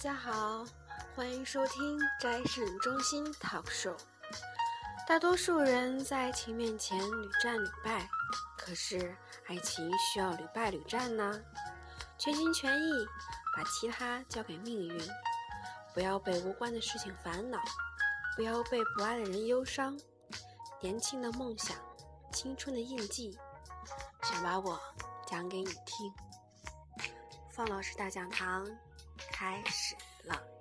[0.00, 0.64] 大家好，
[1.14, 3.94] 欢迎收听斋肾中心 talk show。
[5.06, 8.08] 大多数人在爱情面前屡战屡败，
[8.56, 9.14] 可是
[9.46, 11.38] 爱情需要屡败屡战呢。
[12.16, 12.90] 全心全意
[13.54, 14.98] 把其他交给命运，
[15.92, 17.60] 不要被无关的事情烦恼，
[18.36, 20.00] 不要被不爱的人忧伤。
[20.80, 21.76] 年轻的梦想，
[22.32, 23.38] 青春的印记，
[24.22, 24.80] 想把我
[25.26, 26.10] 讲给你听。
[27.50, 28.66] 方老师大讲堂
[29.40, 30.59] 开始了。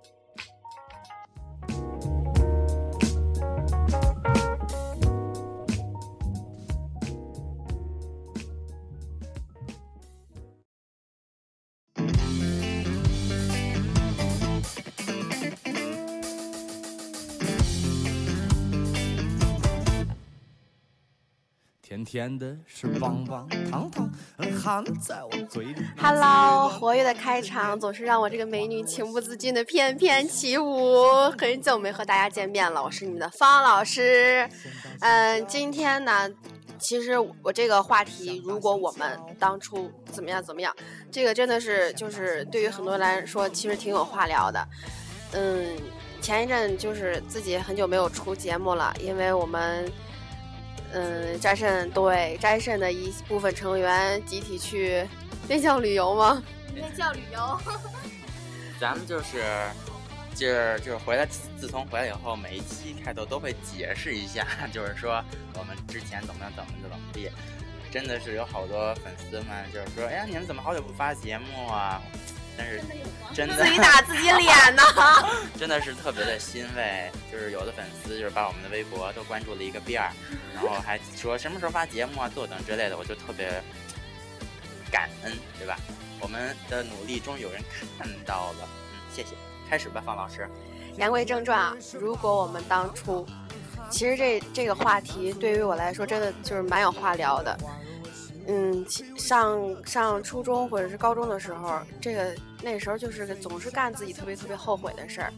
[22.11, 24.09] 甜的是棒棒糖糖，
[24.59, 25.75] 含在我嘴里。
[25.95, 31.29] Hello，活跃的开场总是让我这个美女情不自禁的翩翩起舞。
[31.37, 34.49] 很久没和大家见面了，我是你们的方老师。
[35.01, 36.27] 嗯，今天呢，
[36.79, 40.75] 其实我这个话题，如果我们当初怎么样怎么样，
[41.11, 44.67] 这个真的是就是对于很多人来说，其实挺有话聊的。
[45.33, 45.77] 嗯，
[46.21, 49.87] 前一阵就是自己很久没有出节目了，因为我们。
[50.93, 55.07] 嗯，战胜对战胜的一部分成员集体去，
[55.47, 56.43] 那叫旅游吗？
[56.75, 57.61] 那叫旅游。
[58.79, 59.43] 咱们就是，
[60.33, 65.23] 就是就是回来，自从回来以后，每一期开头都会解释一下， 就是说
[65.55, 67.29] 我们之前怎么样，怎么怎么地。
[67.91, 72.01] 真的是有好多粉丝们就是说，哎呀，你们怎么好久不发节目啊？
[72.59, 72.81] 但是
[73.33, 74.83] 真的自己打自己脸呢，
[75.57, 77.09] 真的是特别的欣慰。
[77.31, 80.11] 就是有的粉丝就是把我们的微博都关注了一个遍儿，
[80.53, 83.63] 然后还说什么时候发节目啊、坐等之类的，我就特别
[84.91, 85.77] 感恩，对吧？
[86.19, 87.61] 我们的努力终于有人
[87.97, 89.29] 看到了，嗯，谢谢。
[89.69, 90.49] 开始吧，方老师。
[90.97, 93.25] 言归正传啊，如果我们当初，
[93.89, 97.57] 其实这这个话题对于我来说真的就是蛮有话聊的。
[98.51, 98.83] 嗯，
[99.15, 105.31] 上上初中或者是高中的时候，这个那时候就是总是干自己特别特别后悔的事儿。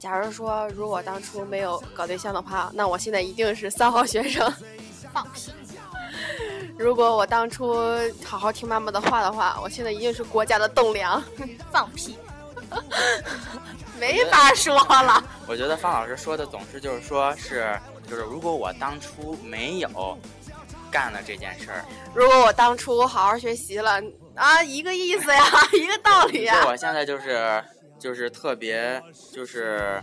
[0.00, 4.52] 假如说如果当初没有搞对象的话，那我现在一定是三好学生。
[5.12, 5.52] 放屁！
[6.76, 7.76] 如果我当初
[8.24, 11.22] 好好听妈妈的话的话，我现在一定是国家的栋梁。
[11.70, 12.16] 放屁！
[13.98, 15.22] 没法说了。
[15.46, 17.78] 我觉得方老师说的总是就是说是
[18.08, 20.18] 就是如果我当初没有
[20.90, 21.84] 干了这件事儿，
[22.14, 24.02] 如果我当初好好学习了
[24.34, 26.64] 啊，一个意思呀， 一个道理呀。
[26.66, 27.62] 我现在就是
[27.98, 29.02] 就是特别
[29.32, 30.02] 就是。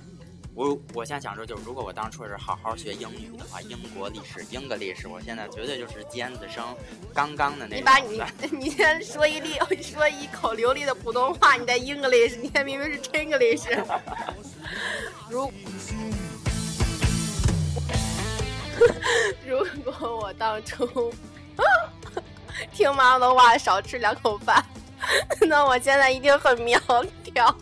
[0.58, 6.66] 我我现在想说，就是如果我当初是好好学英语的话，英国历史、英格历史，我现在绝对就是尖子生，
[7.14, 7.78] 刚刚的那种。
[7.78, 9.52] 你把你你先说一例，
[9.84, 13.68] 说一口流利的普通话，你在 English，你还明明是 Chinglish。
[15.30, 15.54] 如
[19.46, 21.14] 如果我当初
[22.74, 24.64] 听妈妈的话，少吃两口饭，
[25.48, 26.80] 那我现在一定很苗
[27.24, 27.56] 条。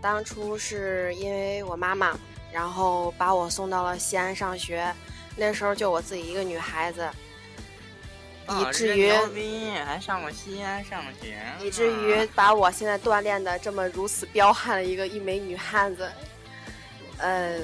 [0.00, 2.16] 当初是因为我妈妈，
[2.52, 4.94] 然后把我送到了西安上学。
[5.36, 7.08] 那时候就我自己一个女孩子，
[8.48, 9.10] 以至于
[9.84, 16.10] 还上了西安上学，以至于把我现在锻炼的这么如此彪悍的一个一枚女汉子，
[17.18, 17.58] 呃，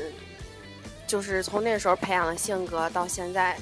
[1.06, 3.56] 就是从那时候培养的性格到现在，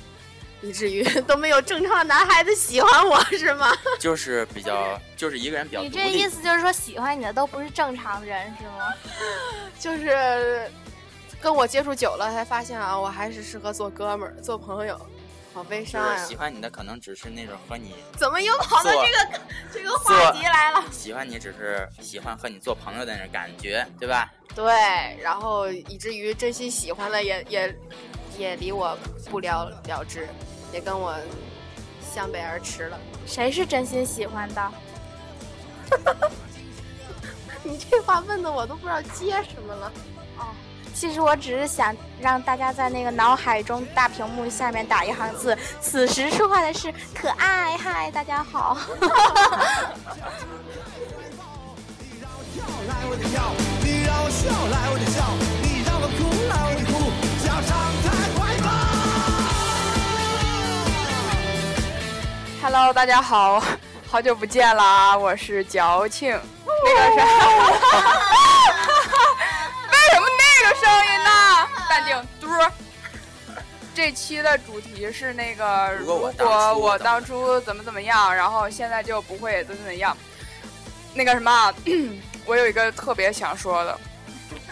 [0.62, 3.72] 以至于 都没有正常的男孩子喜欢我，是吗？
[3.98, 5.82] 就是比较，就是一个人比较。
[5.82, 8.94] 你这意思就是说，喜欢你的都不是正常人，是吗？
[9.78, 10.70] 就是
[11.40, 14.98] 跟我接触久了，才发现啊，我还是适合做哥们儿、做朋友。
[15.54, 16.16] 好悲伤、啊！
[16.24, 19.40] 喜欢你的可能只是那种和你怎么又跑到这个
[19.72, 20.84] 这个话题来了？
[20.92, 24.30] 喜欢你只是喜欢和你做朋友的那种感觉，对吧？
[24.54, 27.78] 对，然后以至于真心喜欢的也也
[28.36, 28.96] 也离我
[29.30, 30.28] 不了了之，
[30.72, 31.16] 也跟我
[32.14, 33.00] 相背而驰了。
[33.26, 34.72] 谁是真心喜欢的？
[37.64, 39.92] 你这话问的我都不知道接什么了。
[40.38, 40.54] 哦，
[41.00, 47.76] 其实我只是想让大家在那个脑海中大屏幕下面打一行字：此时说话的是可爱。
[47.76, 48.76] 嗨，大家好。
[62.60, 63.62] Hello，大家好，
[64.10, 65.16] 好久不见啦！
[65.16, 66.36] 我是矫情，
[66.66, 67.26] 那个啥，
[73.94, 76.32] 这期的主题是那个，如果
[76.76, 80.16] 我当初怎么怎么样，然后现在就不会怎么怎么样。
[81.14, 81.74] 那个什么，
[82.46, 83.98] 我有一个特别想说的，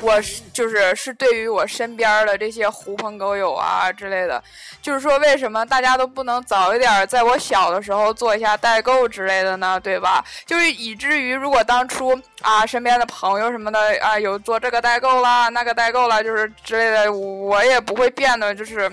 [0.01, 4.43] 我是就是是对于我身边的这些狐朋狗友啊之类的，
[4.83, 9.81] 就是说为什么大家都不能早一点在我小的时候做一下代购之类的呢？
[9.81, 10.25] 对吧？
[10.45, 18.91] 就是以至于如果当初啊身边的朋友什么的啊有做这个代购啦、那个代购啦，就是之类的，我也不会变得就是。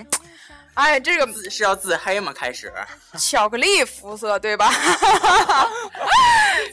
[0.74, 2.32] 哎，这个是要自黑吗？
[2.34, 2.72] 开始，
[3.16, 4.72] 巧克力肤色对吧？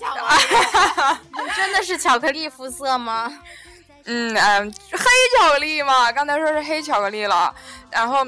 [1.22, 3.32] 你真的是巧克力肤色吗？
[4.06, 5.00] 嗯嗯，黑
[5.38, 7.54] 巧克力嘛，刚才说是黑巧克力了，
[7.90, 8.26] 然后，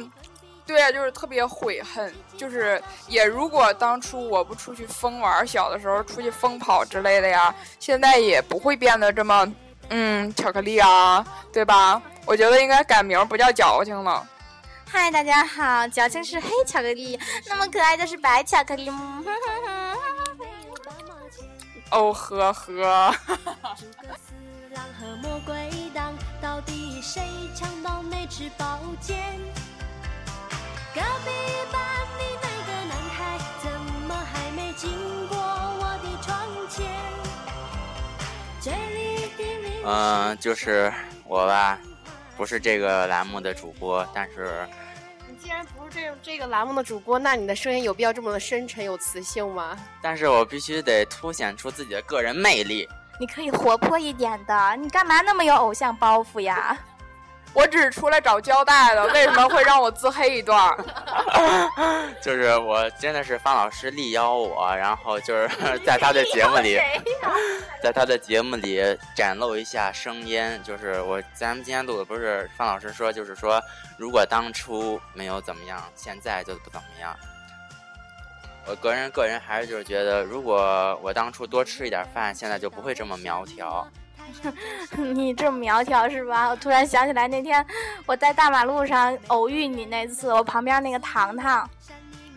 [0.66, 9.52] 对啊，就是特别悔恨，就是也如果当初我不出去疯玩，小的时候出去疯跑之类的呀，现在也不会变得这么
[9.90, 12.02] 嗯巧克力啊，对吧？
[12.25, 14.25] 我觉得应该改名不叫矫情了。
[14.90, 18.90] 嗨，大家好，矫情是黑巧克力，那么可爱的是白巧克力。
[18.90, 19.25] 嗯
[21.92, 23.16] 哦呵呵，
[27.04, 27.22] 谁
[27.54, 29.18] 抢到那支宝剑？
[30.96, 31.32] 隔壁
[31.70, 31.82] 班
[32.18, 33.70] 的那个男孩，怎
[34.08, 34.90] 么还没经
[35.28, 36.88] 过我的窗前？
[38.62, 40.94] 嘴里的零嗯、就是
[41.28, 41.78] 我吧，
[42.38, 44.66] 不是这个栏目的主播，但是
[45.28, 49.78] 你既然不是这这个栏目的主播，那你的声音有必要这么的深沉有磁性吗？
[50.02, 52.88] 但是我必须得凸显出自己的个人魅力。
[53.20, 56.78] 你可以活泼一点的，你干嘛那么有偶像包袱呀？
[57.54, 60.76] 我只是出来找交代的，为什么会让我自黑一段儿？
[62.22, 65.50] 就是我真的是方老师力邀我，然后就是
[65.86, 66.80] 在他的节目里，
[67.82, 68.82] 在他的节目里
[69.16, 70.44] 展露一下声音。
[70.64, 73.62] 就是我咱们今天录的不是方老师说，就是说
[73.98, 77.16] 如果当初没有怎么样，现在就不怎么样。
[78.66, 83.88] 我个人个人还是就是觉得，如果我当初多吃一点饭，现在就不会这么苗条。
[84.98, 86.50] 你这么苗条是吧？
[86.50, 87.66] 我突然想起来那天
[88.06, 91.70] 我在大马路上偶遇你那次，我旁边那个糖糖，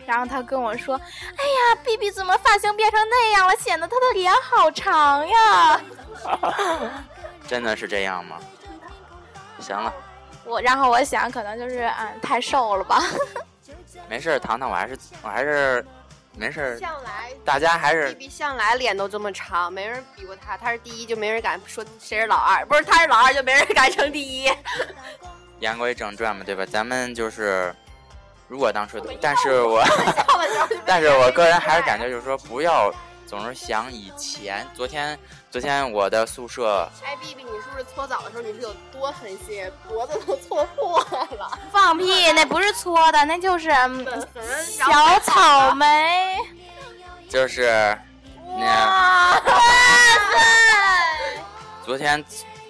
[0.05, 0.95] 然后他跟我说
[1.37, 3.55] ：“哎呀，B B 怎么发型变成那样了？
[3.57, 5.81] 显得他的脸好长呀。
[7.47, 8.37] 真的是这样吗？
[9.59, 9.93] 行了，”
[10.45, 13.01] 我然后我想可能就是嗯太瘦了吧。
[14.09, 15.85] 没事儿，糖糖，我还是我还是
[16.37, 20.55] 没事儿，向来大家还是 B B 向来脸都这么长，没人比过他。
[20.55, 24.51] 他是第一，就没人敢说谁是老二；不是他是老二，就没人敢 称第一。
[25.59, 26.63] 言归正传嘛，对吧？
[26.65, 27.73] 咱们就是，
[28.47, 29.83] 如果当初， 但是我，
[30.85, 32.93] 但是我个人还是感觉就是说，不要
[33.27, 34.65] 总是想以前。
[34.73, 35.19] 昨天，
[35.51, 40.99] 昨天我的宿舍，哎，B B，你是不是搓澡的时候你是有多狠心，脖子都搓破
[41.37, 41.59] 了？
[41.71, 44.07] 放屁，那不是搓的，那就是嗯
[44.63, 46.37] 小草莓。
[47.29, 47.65] 就是
[48.57, 49.41] 那哇塞！
[51.83, 52.23] 昨天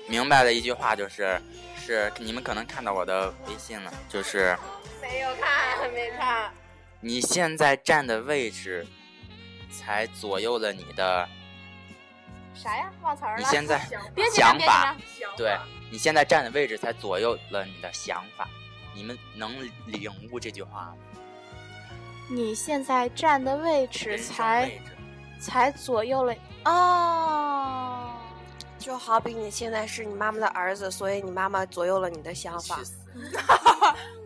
[0.08, 1.40] 明白了一句话，就是
[1.86, 4.58] 是你们可能看到我的微信了，就是
[5.00, 6.52] 没有看，没看。
[7.00, 8.86] 你现在站的位置，
[9.72, 11.28] 才左右了你的
[12.54, 12.92] 啥呀？
[13.02, 13.40] 忘词儿了。
[13.40, 13.80] 你现在
[14.14, 15.36] 别紧张，别紧想法张。
[15.38, 15.58] 对
[15.92, 18.48] 你现在站的位置才左右了你的想法，
[18.94, 19.52] 你们能
[19.86, 20.96] 领悟这句话吗？
[22.30, 24.92] 你现在站的位置才位置
[25.40, 28.14] 才左右了哦。
[28.78, 32.84] 就好比你现在是你妈妈的儿子，所以你妈妈左右了你的想法去。
[32.84, 32.98] 死！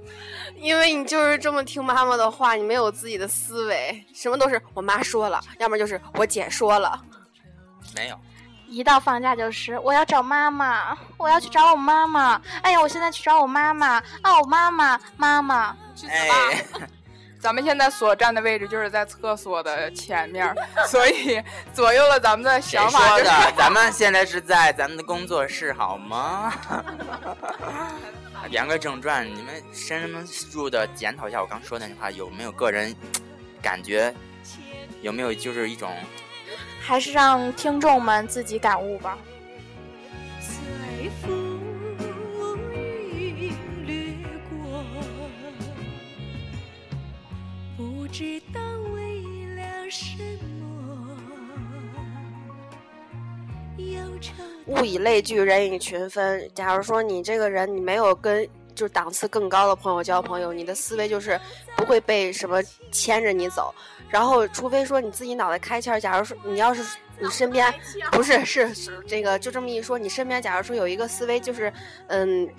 [0.62, 7.01] 因为你就是这么听妈妈的话，你没有自己的思维，什么都是我妈说了，要么就是我姐说了。
[7.96, 8.20] 没有，
[8.68, 12.39] 一到放假就是我要找妈妈，我要去找我妈妈。
[12.62, 14.39] 哎呀，我现在去找我妈妈啊！
[14.39, 16.36] 我妈妈，妈妈，去死吧！
[16.51, 16.63] 哎，
[17.39, 20.56] 咱们现在所站的位置就是在厕所的前面，
[20.88, 21.41] 所以
[21.74, 23.24] 左右了咱们的想法、就是。
[23.24, 23.53] 说的？
[23.58, 26.53] 咱们现在是在咱们的工作室，好吗？
[28.51, 30.12] 言归正传，你们深
[30.51, 32.93] 入的检讨一下我刚说的那句话，有没有个人
[33.62, 34.13] 感觉？
[35.01, 35.91] 有没有就是一种
[36.79, 39.17] 还是让听众们自己感悟吧。
[40.39, 41.31] 随浮
[43.15, 43.51] 云
[43.86, 44.13] 掠
[44.50, 44.84] 过，
[47.77, 48.62] 不知道
[48.93, 49.24] 为
[49.55, 50.50] 了什么，
[54.68, 56.50] 物以类聚，人以群分。
[56.53, 61.39] 假如说你这个人，你没有跟就是档次更高的朋友交朋友，你的思维就是
[61.75, 63.74] 不会被什么牵着你走。
[64.10, 66.00] 然后，除非说你自己脑袋开窍。
[66.00, 66.84] 假如说你要是
[67.20, 67.74] 你身边
[68.12, 68.70] 不是是
[69.08, 71.72] 这个，就这么一说，你身边假如说有一个思维就是
[72.08, 72.50] 嗯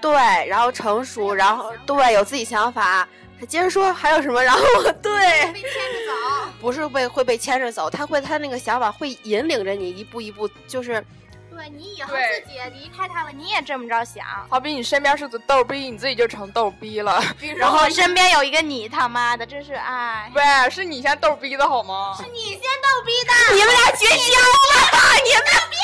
[0.00, 0.12] 对，
[0.46, 3.08] 然后成熟，然后对有自己想法。
[3.38, 4.42] 他接着说还有什么？
[4.42, 4.62] 然后
[5.02, 5.12] 对
[5.52, 6.52] 被牵着走。
[6.60, 11.04] 不是被会被牵着走，他会他那个想法会引领着你一步一步，就是
[11.54, 14.24] 对你以后自己离开他了，你也这么着想。
[14.48, 17.22] 好比你身边是个逗逼，你自己就成逗逼了。
[17.56, 20.30] 然后身边有一个你，他妈的，真是哎。
[20.34, 22.14] 喂，是你先逗逼的好吗？
[22.16, 25.78] 是你先逗逼的，你们俩绝交了，你们别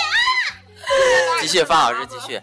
[1.40, 2.40] 继续，范老师继续。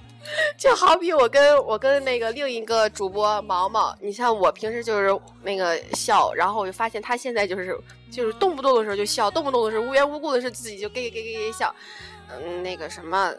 [0.57, 7.79] 就好比我跟我跟那个另一个主播毛毛，你像我平时就是那个笑，然后我就发现他现在就是
[8.11, 11.73] 就是动不动的时候就笑，动不动的时候无缘无故的时候自己就给给给给笑，
[12.29, 13.33] 嗯，那个什么，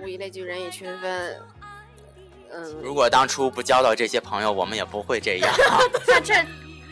[0.00, 1.40] 物以类聚，人以群分，
[2.52, 5.50] 嗯，如果当初不交到这些朋友，我们也不会这样。
[6.06, 6.34] 那这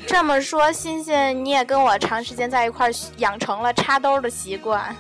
[0.07, 4.95] 这么说，欣欣你也跟我长时间在一块儿，养成了插兜的习惯，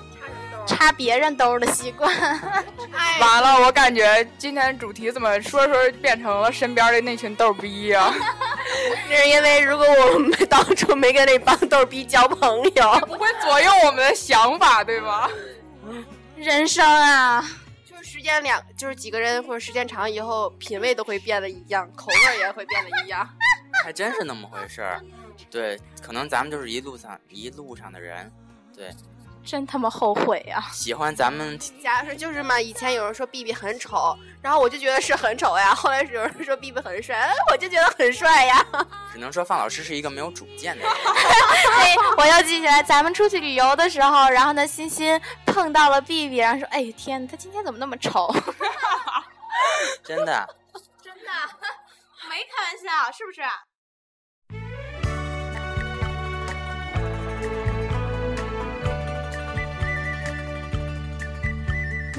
[0.66, 2.10] 插别人兜的习惯。
[3.20, 8.12] 完了，我感觉今天主题怎么说着说着变成了身边的那群逗逼呀、
[9.08, 15.28] 这是因为如果我们当初没跟那帮逗逼交朋友，不会左右我们的想法，对吧？
[16.44, 17.42] 人生啊，
[17.86, 23.26] 就是时间两，就是几个人或者时间长以后，品味都会变得一样，口味也会变得一样。
[23.82, 25.02] 还真是那么回事儿。
[25.50, 28.30] 对，可能咱们就是一路上一路上的人，
[28.76, 28.90] 对，
[29.44, 30.64] 真他妈后悔啊！
[30.72, 35.74] 喜欢咱们 假如说就是嘛，以前有人说 B B 很丑，然后我就觉得是很丑呀。
[35.74, 38.64] 后来有人说 B B 很帅，哎我就觉得很帅呀。
[39.12, 40.90] 只能说范老师是一个没有主见的人。
[41.78, 48.34] 哎，我又记起来，咱们出去旅游的时候，然后呢，欣欣碰到了 B B，然后说：“哎天，他今天怎么那么丑
[50.02, 50.46] 真的，？”
[51.02, 51.30] 真的，
[52.28, 53.42] 没开玩笑，是不是？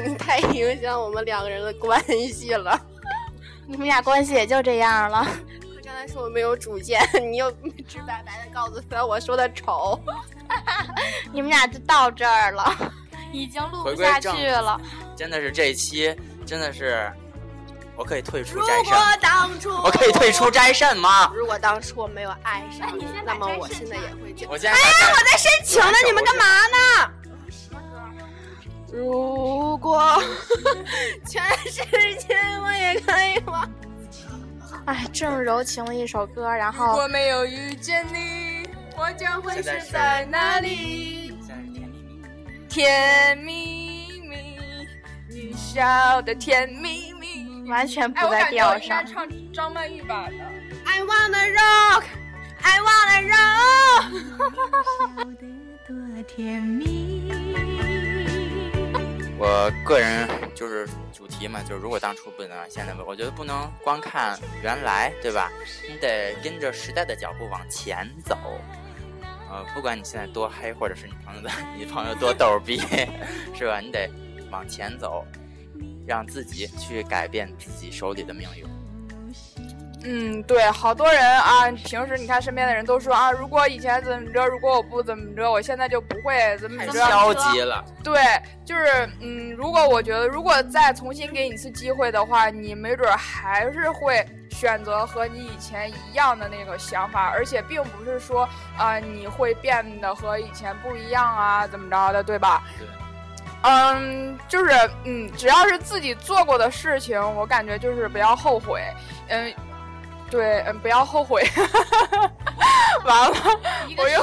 [0.03, 2.79] 你 太影响我们两个人的关系了。
[3.67, 5.25] 你们俩关系也就这样了。
[5.25, 7.49] 他刚才说我没有主见，你又
[7.87, 9.99] 直白白的告诉他我说的丑。
[11.33, 12.75] 你们俩就到这儿了，
[13.33, 14.79] 已经录不下去了。
[15.15, 17.11] 真的是这一期真的是，
[17.95, 21.31] 我可以退出如斋肾果，当初我可以退出斋肾吗？
[21.33, 24.51] 如果当初我没有爱上你那么我现在也会这样。
[24.51, 27.11] 我现在哎我在申请呢，你们干嘛呢？
[28.91, 30.21] 如果
[31.27, 31.83] 全世
[32.19, 33.67] 界我也可以吗？
[34.85, 41.33] 哎，这么柔情的一首歌，然后如后果没有遇见你，我将会是在哪里？
[42.69, 44.57] 甜蜜蜜，
[45.29, 47.69] 你笑的甜蜜蜜。
[47.69, 48.83] 完全哎，不在我感觉我调上。
[48.83, 50.43] 应该唱张曼玉版的。
[50.85, 52.03] I wanna rock,
[52.61, 54.11] I wanna rock。
[55.87, 57.14] 多甜蜜。
[59.37, 65.51] 我个人就是主题嘛，就是如果当初不能，现在，我觉得不能光看原来，对吧？
[65.89, 68.37] 你得跟着时代的脚步往前走。
[69.49, 72.81] 呃，不管你现在多黑，或者是你朋友的 你朋友多逗逼，
[73.53, 73.79] 是吧？
[73.79, 74.09] 你得
[74.51, 75.25] 往前走，
[76.07, 78.65] 让自己去改变自己手里的命运。
[80.07, 86.93] 嗯，对，好多人啊，平时你看身边的人都说啊，如果以前怎么着，如果我不怎么着，我现在就不会怎么着。
[86.93, 88.21] 消极了，对，
[88.63, 98.47] 就是嗯，如果我觉得，如果再重新给你一次机会的话，你没准儿还是会选择和你以前一样的那个想法，而且并不是说
[98.77, 102.63] 啊、你会变得和以前不一样啊，怎么着的，对吧？
[102.77, 102.87] 对。
[103.67, 104.71] 嗯，就是
[105.05, 108.83] 嗯，只要是自己做过的事情，我感觉就是不要后悔，
[109.29, 109.51] 嗯，
[110.35, 111.41] 对，嗯，不要后悔。
[113.05, 113.37] 完了，
[113.97, 114.21] 我又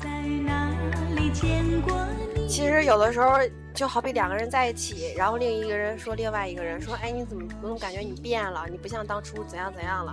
[0.00, 0.08] 在
[0.44, 0.70] 哪
[1.16, 2.46] 里见过你？
[2.46, 3.32] 其实有的时候
[3.74, 10.12] 就好比两个人在一起，然后另一个人说另外一个人说，哎，你怎么我总感觉你变了，你不像当初怎样怎样了。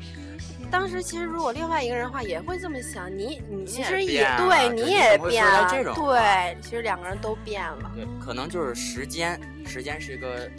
[0.72, 7.92] 当时其实如果另外一个人的话也会这么想，你你其实也对，你也变了，对，其实两个人都变了。
[7.94, 10.50] 对，可能就是时间，时间是一个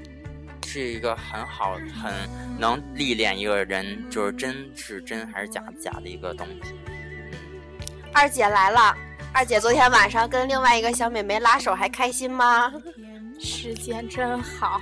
[0.73, 2.11] 是一个很好、很
[2.59, 6.75] 能历练一个人，就是真是真还是假假的一个东西。
[8.14, 8.97] 二姐来了，
[9.35, 12.73] 二姐昨天晚上跟另外一个小美眉拉手，还开心吗？
[13.38, 14.81] 时间真好。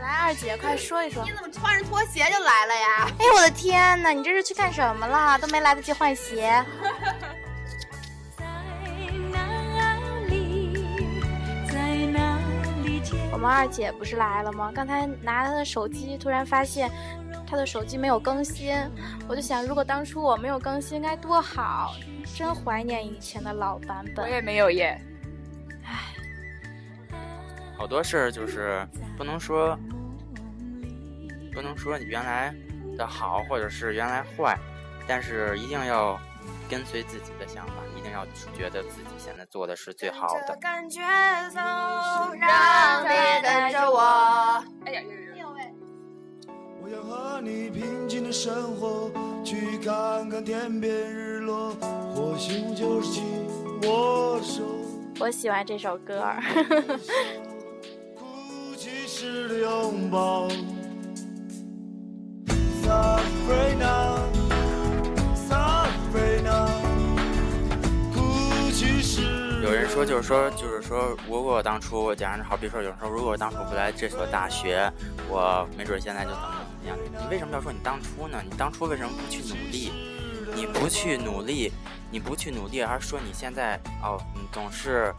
[0.00, 1.22] 来，二姐，快说一说。
[1.24, 3.08] 你怎么穿着拖鞋就来了呀？
[3.20, 5.38] 哎呦，我的天呐，你这是去干什么了？
[5.38, 6.52] 都没来得及换鞋。
[13.42, 14.70] 们二姐不是来了吗？
[14.72, 16.88] 刚才拿她的手机，突然发现
[17.46, 18.74] 她的手机没有更新，
[19.28, 21.94] 我就想，如果当初我没有更新该多好！
[22.36, 24.24] 真怀念以前的老版本。
[24.24, 24.98] 我也没有耶。
[25.84, 26.14] 唉
[27.76, 29.76] 好多事儿就是不能说
[31.52, 32.54] 不能说你原来
[32.96, 34.56] 的好或者是原来坏，
[35.06, 36.18] 但是一定要
[36.68, 38.24] 跟随自己的想法，一定要
[38.56, 40.56] 觉得自己现在做的是最好的。
[40.60, 41.00] 感觉
[41.50, 41.60] 走，
[42.38, 43.08] 让你
[43.42, 44.00] 跟着我。
[44.86, 45.52] 哎呀，有有有。
[46.82, 49.10] 我要和你平静的生活，
[49.44, 51.70] 去看看天边日落，
[52.14, 53.22] 或许就是紧
[53.84, 54.62] 握手。
[55.20, 56.42] 我喜欢这首歌儿。
[58.18, 60.48] 哭泣时的拥抱。
[69.62, 74.92] 有人说，就是说，就是说，如果当初，假如好比说，有人说，如果当初不来这所大学，
[75.28, 76.98] 我没准现在就怎么怎么样。
[77.20, 78.42] 你为什么要说你当初呢？
[78.42, 79.92] 你当初为什么不去努力？
[80.52, 81.72] 你不去努力，
[82.10, 85.14] 你不去努力，而说你现在哦，你总是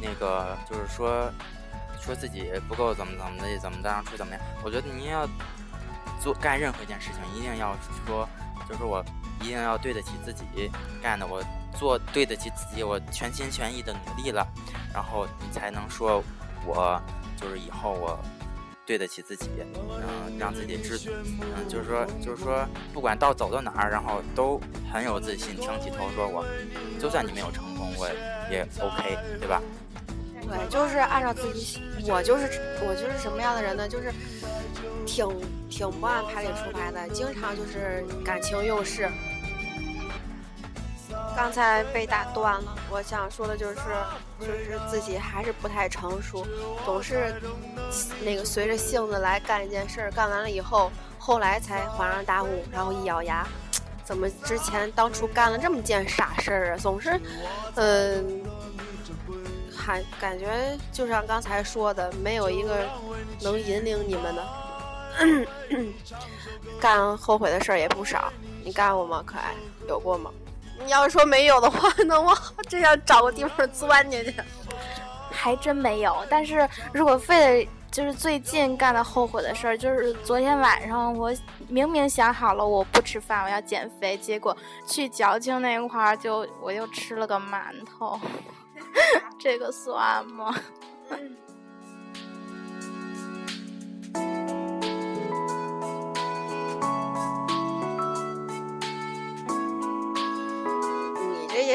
[0.00, 1.28] 那个，就是说，
[2.00, 4.40] 说自己不够怎么怎么的，怎么当初怎么样？
[4.62, 5.26] 我觉得你要
[6.20, 8.28] 做干任何一件事情，一定要说，
[8.68, 9.04] 就是我
[9.40, 10.44] 一定要对得起自己
[11.02, 11.42] 干的，我
[11.78, 14.46] 做对得起自己，我全心全意的努力了，
[14.92, 16.22] 然后你才能说，
[16.66, 17.00] 我
[17.40, 18.18] 就是以后我
[18.84, 20.98] 对得起自己，嗯、让自己知，
[21.40, 24.60] 嗯，就是说，就是说，不管到走到哪儿，然后都
[24.92, 26.44] 很有自信，挺起头说我，
[27.00, 28.08] 就算你没有成功，我
[28.50, 29.60] 也 OK，对吧？
[30.42, 32.44] 对，就是按照自己，我就是
[32.84, 33.88] 我就是什么样的人呢？
[33.88, 34.12] 就是
[35.06, 35.26] 挺
[35.72, 39.08] 挺不按牌理出牌的，经常就是感情用事。
[41.34, 43.80] 刚才被打断了，我想说的就是，
[44.38, 46.46] 就是自己还是不太成熟，
[46.84, 47.34] 总是
[48.22, 53.46] 那个随着性子来干一件事儿，干完了以后，后来才恍然大悟，然后一咬牙，
[54.04, 56.76] 怎么之前当初干了这么件傻事儿啊？
[56.76, 57.18] 总是，
[57.76, 58.42] 嗯、
[59.74, 62.86] 还感觉就像刚才说的，没有一个
[63.40, 64.46] 能引领你们的。
[66.80, 68.32] 干后悔的事儿也不少，
[68.64, 69.22] 你干过吗？
[69.26, 69.54] 可爱，
[69.88, 70.30] 有过吗？
[70.84, 72.36] 你要说没有的话，那我
[72.68, 74.34] 真想找个地方钻进去。
[75.30, 81.32] 还真没有，但是如果非得就是最近干的后悔的事儿，就是昨天晚上我
[81.68, 88.18] 明明想好了我不吃饭，我要减肥，结果去矫情那块儿就我又吃了个馒头，
[89.38, 90.54] 这个算吗？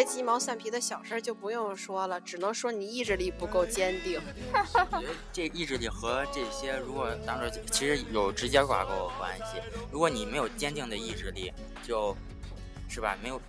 [0.07, 4.21] 鸡毛蒜皮的小事儿就不用说了，只能说你意志力不够坚定。
[4.53, 9.61] 我觉得这意志力和这些，如果当时其实有直接挂钩的关系。
[9.91, 11.51] 如果你没有坚定的意志力，
[11.85, 12.15] 就
[12.89, 13.39] 是吧，没有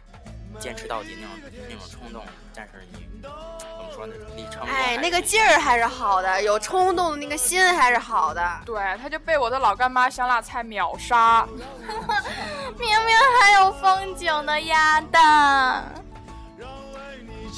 [0.59, 4.15] 坚持到底那种那种冲动，但是你怎么说呢？
[4.37, 8.43] 离成功哎，那个劲儿还是好的，有冲动的那个心还是好的。
[8.67, 11.47] 对，他就被我的老干妈香辣菜秒杀。
[12.79, 15.85] 明明还有风景的鸭蛋。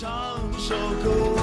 [0.00, 1.36] 唱首歌，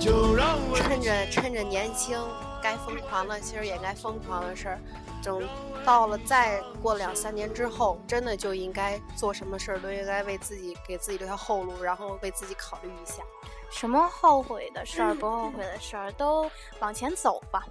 [0.00, 2.20] 就让我趁着趁着年轻，
[2.60, 4.80] 该疯狂了，其实也该疯狂的事儿。
[5.22, 5.48] 等
[5.84, 13.22] 到了再过两三年之后，真的就应该做什么事儿都应该为自己给自己留条后路，然后为自己考虑一下。
[13.70, 17.62] 什么后悔的事儿，不后悔的事儿，都往前走吧。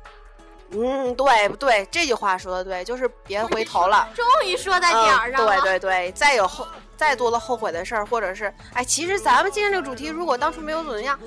[0.72, 1.86] 嗯，对不对？
[1.92, 4.08] 这句话说的对，就是别回头了。
[4.16, 5.56] 终于说在点儿上了。
[5.56, 5.62] 嗯。
[5.64, 6.66] 对对对，再有后
[7.00, 11.18] 再多的后悔的事儿，或者是哎，其实咱们今天这个主题，如果当初没有怎么样，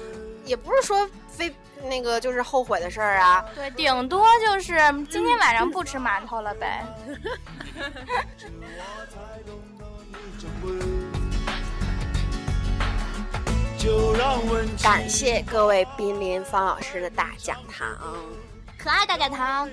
[0.44, 1.50] 也不是说非
[1.84, 3.42] 那个就是后悔的事儿啊。
[3.54, 4.76] 对，顶多就是
[5.10, 6.84] 今天晚上不吃馒头了呗。
[14.82, 17.88] 感谢各位濒临方老师的大讲堂。
[18.78, 19.68] 可爱盖盖糖，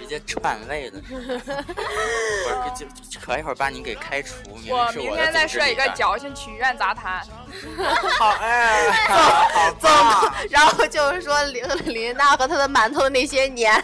[0.00, 1.00] 直接串位了。
[1.10, 7.26] 我这就可一会儿把你给开除，明我明天再设一个矫情曲苑杂谈。
[8.18, 10.34] 好哎，好棒！
[10.50, 13.82] 然后就是说林林娜和她的馒头那些年。